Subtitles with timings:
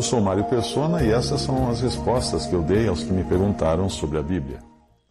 [0.00, 3.22] Eu sou Mário Persona e essas são as respostas que eu dei aos que me
[3.22, 4.60] perguntaram sobre a Bíblia.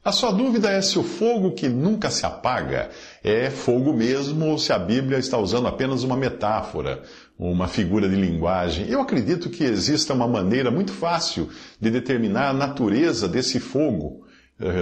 [0.04, 2.90] A sua dúvida é se o fogo que nunca se apaga
[3.24, 7.04] é fogo mesmo ou se a Bíblia está usando apenas uma metáfora,
[7.38, 8.90] uma figura de linguagem.
[8.90, 11.50] Eu acredito que exista uma maneira muito fácil
[11.80, 14.26] de determinar a natureza desse fogo,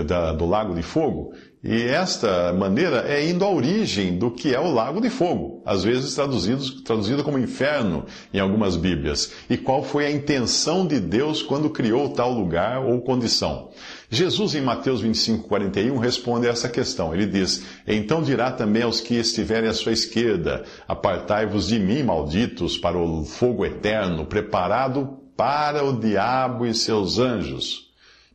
[0.05, 4.59] da, do lago de fogo, e esta maneira é indo à origem do que é
[4.59, 9.83] o lago de fogo, às vezes traduzido, traduzido como inferno em algumas Bíblias, e qual
[9.83, 13.69] foi a intenção de Deus quando criou tal lugar ou condição.
[14.09, 17.13] Jesus, em Mateus 25, 41, responde a essa questão.
[17.13, 22.77] Ele diz: Então dirá também aos que estiverem à sua esquerda: Apartai-vos de mim, malditos,
[22.77, 27.86] para o fogo eterno, preparado para o diabo e seus anjos.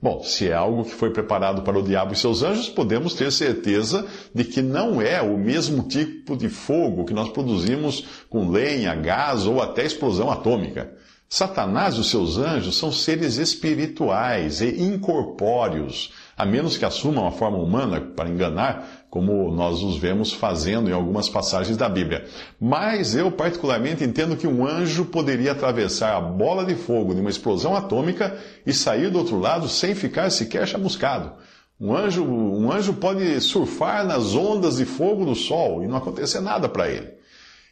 [0.03, 3.31] Bom, se é algo que foi preparado para o diabo e seus anjos, podemos ter
[3.31, 8.97] certeza de que não é o mesmo tipo de fogo que nós produzimos com lenha,
[8.97, 10.93] gás ou até explosão atômica.
[11.29, 17.31] Satanás e os seus anjos são seres espirituais e incorpóreos, a menos que assumam a
[17.31, 22.25] forma humana para enganar, como nós os vemos fazendo em algumas passagens da Bíblia.
[22.61, 27.31] Mas eu, particularmente, entendo que um anjo poderia atravessar a bola de fogo de uma
[27.31, 31.33] explosão atômica e sair do outro lado sem ficar sequer chamuscado.
[31.79, 36.41] Um anjo, um anjo pode surfar nas ondas de fogo do sol e não acontecer
[36.41, 37.09] nada para ele.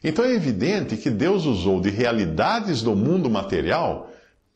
[0.02, 4.11] Então é evidente que Deus usou de realidades do mundo material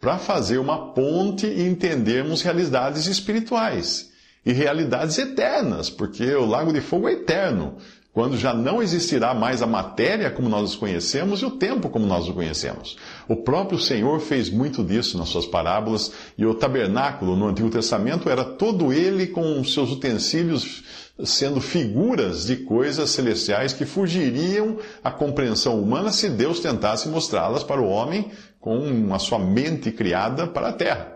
[0.04, 4.12] para fazer uma ponte e entendermos realidades espirituais
[4.44, 7.78] e realidades eternas, porque o lago de fogo é eterno,
[8.14, 12.06] quando já não existirá mais a matéria como nós os conhecemos e o tempo como
[12.06, 12.96] nós o conhecemos.
[13.28, 18.30] O próprio Senhor fez muito disso nas suas parábolas, e o tabernáculo no Antigo Testamento
[18.30, 20.84] era todo ele com seus utensílios
[21.24, 27.80] sendo figuras de coisas celestiais que fugiriam à compreensão humana se Deus tentasse mostrá-las para
[27.80, 31.14] o homem com a sua mente criada para a terra.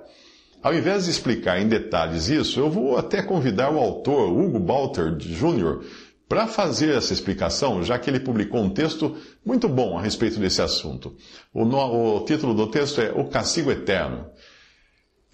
[0.60, 5.14] Ao invés de explicar em detalhes isso, eu vou até convidar o autor, Hugo Balter
[5.16, 5.80] Jr.,
[6.28, 10.60] para fazer essa explicação, já que ele publicou um texto muito bom a respeito desse
[10.60, 11.16] assunto.
[11.54, 14.26] O, no, o título do texto é O Castigo Eterno.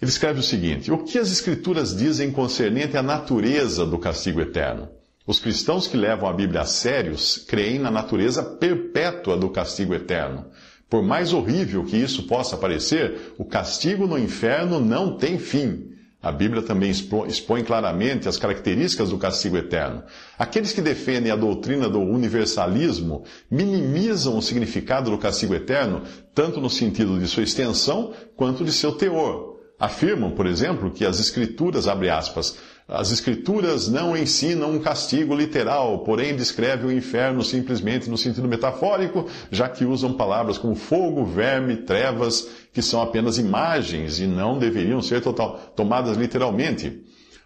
[0.01, 4.89] Ele escreve o seguinte: O que as Escrituras dizem concernente à natureza do castigo eterno?
[5.25, 10.45] Os cristãos que levam a Bíblia a sérios creem na natureza perpétua do castigo eterno.
[10.87, 15.94] Por mais horrível que isso possa parecer, o castigo no inferno não tem fim.
[16.25, 20.01] A Bíblia também expõe claramente as características do castigo eterno.
[20.39, 26.01] Aqueles que defendem a doutrina do universalismo minimizam o significado do castigo eterno,
[26.33, 31.19] tanto no sentido de sua extensão quanto de seu teor afirmam, por exemplo, que as
[31.19, 38.07] escrituras, abre aspas, as escrituras não ensinam um castigo literal, porém descreve o inferno simplesmente
[38.07, 44.19] no sentido metafórico, já que usam palavras como fogo, verme, trevas, que são apenas imagens
[44.19, 47.01] e não deveriam ser total, tomadas literalmente.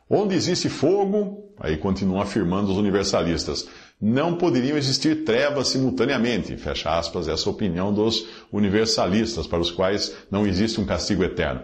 [0.10, 3.66] Onde existe fogo, aí continuam afirmando os universalistas,
[4.02, 6.58] não poderiam existir trevas simultaneamente.
[6.58, 11.62] Fecha aspas, essa opinião dos universalistas, para os quais não existe um castigo eterno.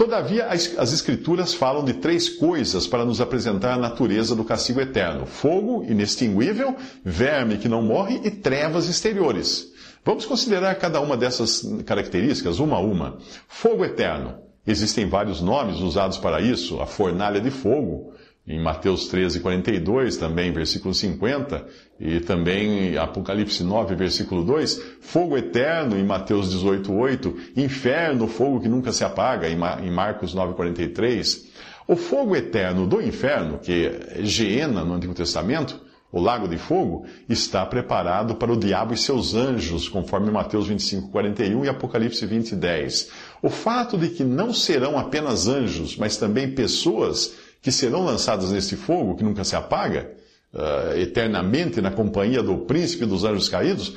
[0.00, 5.26] Todavia, as Escrituras falam de três coisas para nos apresentar a natureza do castigo eterno:
[5.26, 6.74] fogo inextinguível,
[7.04, 9.70] verme que não morre e trevas exteriores.
[10.02, 13.18] Vamos considerar cada uma dessas características uma a uma.
[13.46, 14.36] Fogo eterno.
[14.66, 18.14] Existem vários nomes usados para isso: a fornalha de fogo,
[18.50, 21.64] em Mateus 13, 42, também versículo 50,
[22.00, 28.68] e também Apocalipse 9, versículo 2, fogo eterno em Mateus 18, 8, inferno, fogo que
[28.68, 31.48] nunca se apaga em Marcos 9, 43.
[31.86, 35.80] O fogo eterno do inferno, que é Geena no Antigo Testamento,
[36.10, 41.08] o lago de fogo, está preparado para o diabo e seus anjos, conforme Mateus 25,
[41.10, 43.10] 41 e Apocalipse 20, 10.
[43.40, 48.76] O fato de que não serão apenas anjos, mas também pessoas que serão lançadas nesse
[48.76, 50.10] fogo que nunca se apaga,
[50.52, 53.96] uh, eternamente na companhia do príncipe dos anjos caídos,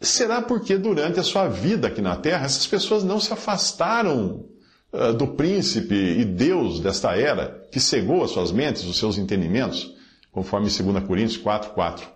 [0.00, 4.44] será porque durante a sua vida aqui na terra, essas pessoas não se afastaram
[4.92, 9.94] uh, do príncipe e Deus desta era, que cegou as suas mentes, os seus entendimentos,
[10.30, 12.06] conforme 2 Coríntios 4, 4.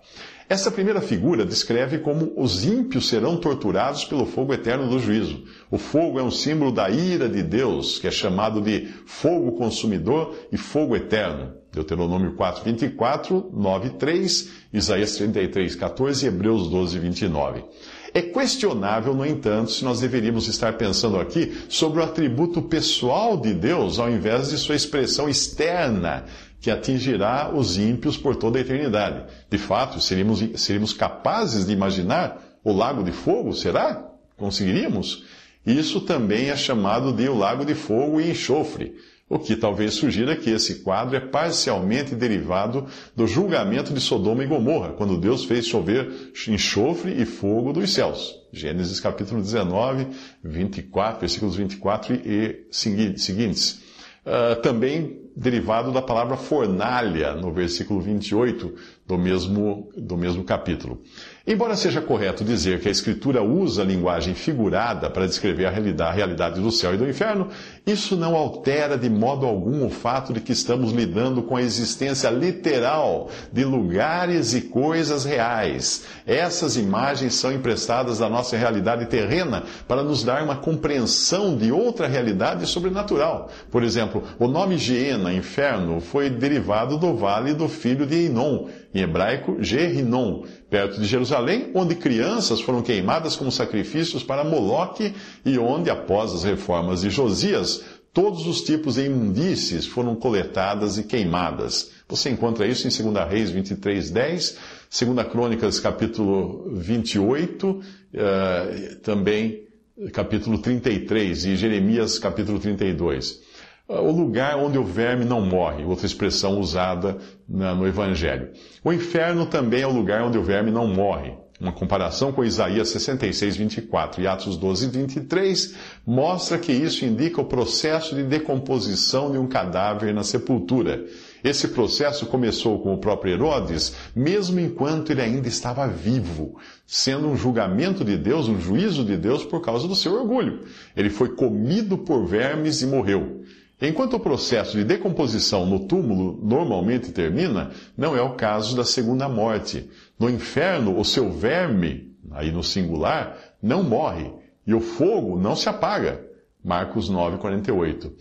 [0.51, 5.45] Essa primeira figura descreve como os ímpios serão torturados pelo fogo eterno do juízo.
[5.71, 10.35] O fogo é um símbolo da ira de Deus, que é chamado de fogo consumidor
[10.51, 11.53] e fogo eterno.
[11.73, 17.65] Deuteronômio 4, 24, 9, 3, Isaías 33, 14 e Hebreus 12, 29.
[18.13, 23.55] É questionável, no entanto, se nós deveríamos estar pensando aqui sobre o atributo pessoal de
[23.55, 26.25] Deus ao invés de sua expressão externa,
[26.61, 29.25] que atingirá os ímpios por toda a eternidade.
[29.49, 33.53] De fato, seríamos, seríamos capazes de imaginar o lago de fogo?
[33.53, 34.07] Será?
[34.37, 35.25] Conseguiríamos?
[35.65, 38.95] Isso também é chamado de o lago de fogo e enxofre
[39.31, 44.47] o que talvez sugira que esse quadro é parcialmente derivado do julgamento de Sodoma e
[44.49, 48.35] Gomorra, quando Deus fez chover enxofre e fogo dos céus.
[48.53, 50.09] Gênesis capítulo 19,
[50.43, 53.81] 24, versículos 24 e seguintes.
[54.25, 58.75] Uh, também derivado da palavra fornalha, no versículo 28
[59.11, 61.03] do mesmo, do mesmo capítulo.
[61.45, 66.11] Embora seja correto dizer que a Escritura usa a linguagem figurada para descrever a realidade,
[66.11, 67.49] a realidade do céu e do inferno,
[67.85, 72.29] isso não altera de modo algum o fato de que estamos lidando com a existência
[72.31, 76.05] literal de lugares e coisas reais.
[76.25, 82.07] Essas imagens são emprestadas da nossa realidade terrena para nos dar uma compreensão de outra
[82.07, 83.51] realidade sobrenatural.
[83.73, 89.01] Por exemplo, o nome Geena, inferno, foi derivado do vale do filho de Enon, em
[89.01, 95.15] hebraico, Gerinon, perto de Jerusalém, onde crianças foram queimadas como sacrifícios para Moloque
[95.45, 97.83] e onde, após as reformas de Josias,
[98.13, 101.93] todos os tipos de imundícies foram coletadas e queimadas.
[102.09, 104.59] Você encontra isso em 2 Reis 23, 10,
[104.91, 107.83] 2 Crônicas capítulo 28, uh,
[108.13, 109.69] eh, também
[110.13, 113.50] capítulo 33 e Jeremias capítulo 32
[113.99, 118.51] o lugar onde o verme não morre, outra expressão usada no Evangelho.
[118.85, 121.33] O inferno também é o lugar onde o verme não morre.
[121.61, 125.75] Uma comparação com Isaías 66, 24 e Atos 12, 23
[126.07, 131.05] mostra que isso indica o processo de decomposição de um cadáver na sepultura.
[131.45, 137.37] Esse processo começou com o próprio Herodes, mesmo enquanto ele ainda estava vivo, sendo um
[137.37, 140.61] julgamento de Deus, um juízo de Deus por causa do seu orgulho.
[140.97, 143.43] Ele foi comido por vermes e morreu.
[143.81, 149.29] Enquanto o processo de decomposição no túmulo normalmente termina, não é o caso da segunda
[149.29, 149.89] morte.
[150.19, 154.31] No inferno, o seu verme, aí no singular, não morre,
[154.67, 156.23] e o fogo não se apaga.
[156.63, 158.13] Marcos 9, 48.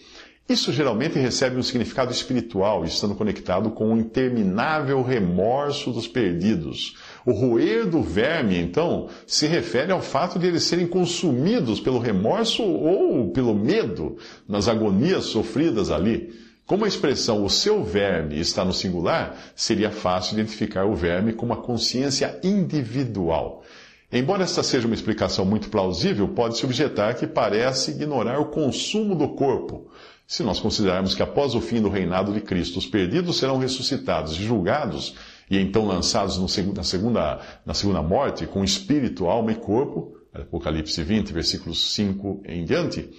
[0.47, 6.95] Isso geralmente recebe um significado espiritual, estando conectado com o interminável remorso dos perdidos.
[7.25, 12.63] O roer do verme, então, se refere ao fato de eles serem consumidos pelo remorso
[12.63, 14.17] ou pelo medo
[14.47, 16.33] nas agonias sofridas ali.
[16.65, 21.45] Como a expressão o seu verme está no singular, seria fácil identificar o verme com
[21.45, 23.63] uma consciência individual.
[24.11, 29.29] Embora esta seja uma explicação muito plausível, pode-se objetar que parece ignorar o consumo do
[29.29, 29.89] corpo
[30.29, 34.33] se nós considerarmos que após o fim do reinado de Cristo, os perdidos serão ressuscitados
[34.33, 35.15] e julgados,
[35.49, 41.33] e então lançados na, segunda, na segunda morte, com espírito, alma e corpo, Apocalipse 20,
[41.33, 43.09] versículos 5 em diante,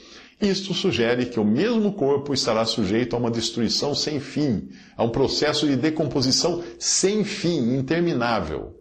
[0.40, 5.10] isto sugere que o mesmo corpo estará sujeito a uma destruição sem fim, a um
[5.10, 8.76] processo de decomposição sem fim, interminável.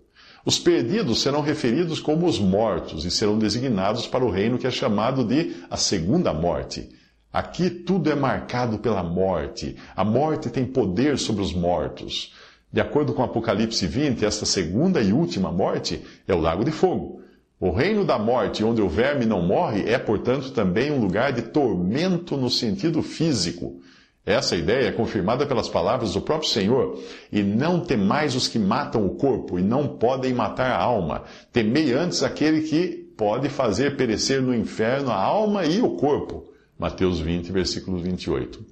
[0.45, 4.71] Os perdidos serão referidos como os mortos e serão designados para o reino que é
[4.71, 6.89] chamado de a segunda morte
[7.31, 9.75] Aqui tudo é marcado pela morte.
[9.95, 12.33] A morte tem poder sobre os mortos.
[12.71, 17.21] De acordo com Apocalipse 20, esta segunda e última morte é o lago de fogo.
[17.59, 21.41] O reino da morte, onde o verme não morre, é, portanto, também um lugar de
[21.41, 23.81] tormento no sentido físico.
[24.25, 26.99] Essa ideia é confirmada pelas palavras do próprio Senhor.
[27.31, 31.23] E não temais os que matam o corpo e não podem matar a alma.
[31.51, 36.45] Temei antes aquele que pode fazer perecer no inferno a alma e o corpo.
[36.77, 38.63] Mateus 20, versículo 28.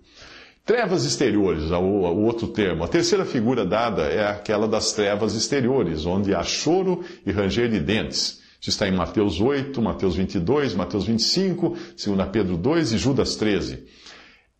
[0.67, 2.83] Trevas exteriores, o, o outro termo.
[2.83, 7.79] A terceira figura dada é aquela das trevas exteriores, onde há choro e ranger de
[7.79, 8.41] dentes.
[8.59, 13.85] Isso está em Mateus 8, Mateus 22, Mateus 25, 2 Pedro 2 e Judas 13.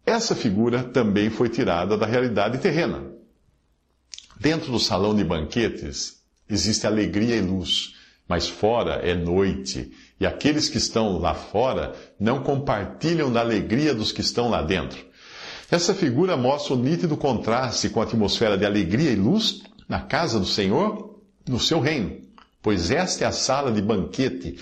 [0.06, 3.04] Essa figura também foi tirada da realidade terrena.
[4.40, 7.96] Dentro do salão de banquetes existe alegria e luz,
[8.30, 14.14] mas fora é noite e aqueles que estão lá fora não compartilham da alegria dos
[14.14, 15.07] que estão lá dentro.
[15.70, 20.40] Essa figura mostra o nítido contraste com a atmosfera de alegria e luz na casa
[20.40, 22.18] do Senhor, no seu reino,
[22.62, 24.58] pois esta é a sala de banquete,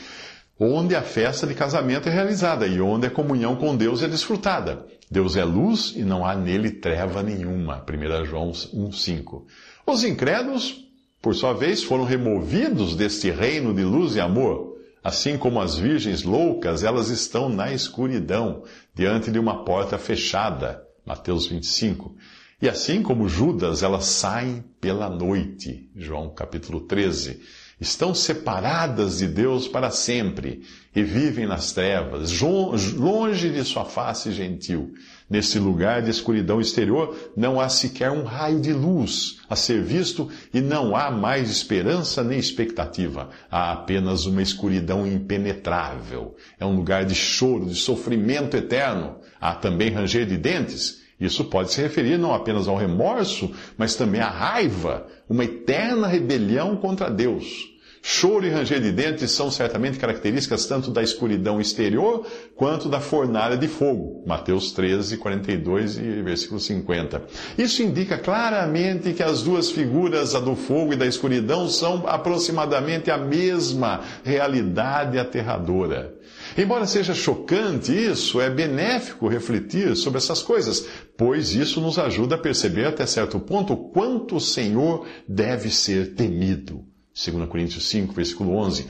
[0.60, 4.86] onde a festa de casamento é realizada e onde a comunhão com Deus é desfrutada.
[5.10, 7.84] Deus é luz e não há nele treva nenhuma.
[7.88, 9.44] 1 João 1,5.
[9.86, 10.86] Os incrédulos
[11.26, 14.78] por sua vez, foram removidos deste reino de luz e amor.
[15.04, 18.62] Assim como as virgens loucas, elas estão na escuridão,
[18.94, 20.85] diante de uma porta fechada.
[21.06, 22.16] Mateus 25.
[22.62, 25.90] E assim como Judas, elas saem pela noite.
[25.96, 27.42] João capítulo 13
[27.80, 30.62] estão separadas de Deus para sempre
[30.96, 34.94] e vivem nas trevas, longe de sua face gentil.
[35.30, 40.30] Nesse lugar de escuridão exterior não há sequer um raio de luz a ser visto
[40.54, 43.30] e não há mais esperança nem expectativa.
[43.52, 46.36] Há apenas uma escuridão impenetrável.
[46.60, 49.18] É um lugar de choro, de sofrimento eterno.
[49.42, 51.05] Há também ranger de dentes.
[51.20, 56.76] Isso pode se referir não apenas ao remorso, mas também à raiva, uma eterna rebelião
[56.76, 57.76] contra Deus.
[58.08, 62.24] Choro e ranger de dentes são certamente características tanto da escuridão exterior
[62.56, 64.24] quanto da fornalha de fogo.
[64.28, 67.24] Mateus 13, 42 e versículo 50.
[67.58, 73.10] Isso indica claramente que as duas figuras, a do fogo e da escuridão, são aproximadamente
[73.10, 76.15] a mesma realidade aterradora.
[76.58, 82.38] Embora seja chocante isso, é benéfico refletir sobre essas coisas, pois isso nos ajuda a
[82.38, 86.86] perceber até certo ponto o quanto o Senhor deve ser temido.
[87.14, 88.88] 2 Coríntios 5, versículo 11.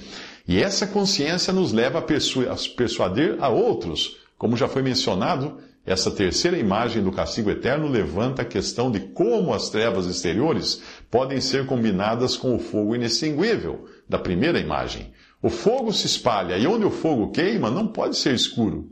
[0.48, 4.18] E essa consciência nos leva a, persu a persuadir a outros.
[4.38, 9.54] Como já foi mencionado, essa terceira imagem do castigo eterno levanta a questão de como
[9.54, 15.14] as trevas exteriores podem ser combinadas com o fogo inextinguível da primeira imagem.
[15.46, 18.90] O fogo se espalha e onde o fogo queima não pode ser escuro.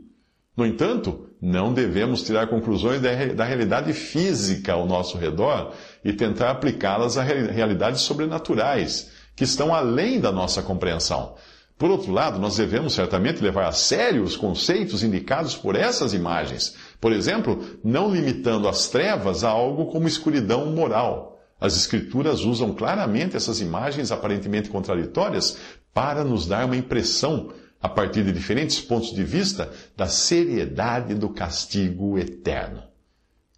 [0.56, 5.72] No entanto, não devemos tirar conclusões da realidade física ao nosso redor
[6.04, 11.34] e tentar aplicá-las a realidades sobrenaturais que estão além da nossa compreensão.
[11.76, 16.76] Por outro lado, nós devemos certamente levar a sério os conceitos indicados por essas imagens.
[17.00, 21.33] Por exemplo, não limitando as trevas a algo como escuridão moral.
[21.60, 25.56] As Escrituras usam claramente essas imagens aparentemente contraditórias
[25.92, 31.28] para nos dar uma impressão, a partir de diferentes pontos de vista, da seriedade do
[31.28, 32.82] castigo eterno.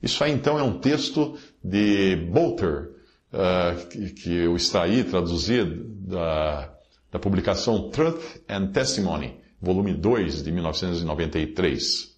[0.02, 2.90] Isso aí então é um texto de Bolter,
[3.32, 6.72] uh, que, eu extraí, traduzi da,
[7.10, 12.15] da publicação Truth and Testimony, volume 2, de 1993.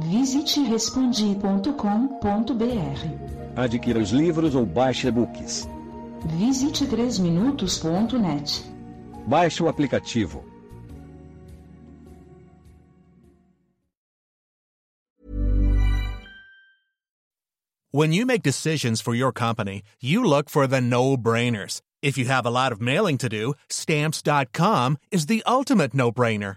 [0.00, 1.56] Visite respondi.com.br.
[3.56, 5.68] Adquira os livros ou baixe e-books.
[6.38, 8.64] Visite 3minutos.net.
[9.26, 10.44] Baixe o aplicativo
[17.90, 21.80] When you make decisions for your company, you look for the no-brainers.
[22.02, 26.56] If you have a lot of mailing to do, stamps.com is the ultimate no-brainer.